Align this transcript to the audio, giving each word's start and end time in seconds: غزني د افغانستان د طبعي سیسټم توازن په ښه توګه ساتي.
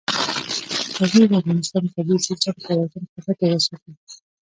غزني 0.99 1.25
د 1.29 1.31
افغانستان 1.41 1.81
د 1.85 1.89
طبعي 1.95 2.17
سیسټم 2.27 2.55
توازن 2.65 3.03
په 3.11 3.17
ښه 3.25 3.33
توګه 3.39 3.57
ساتي. 3.65 3.91